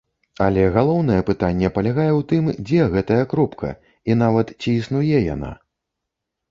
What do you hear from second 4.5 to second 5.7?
ці існуе яна.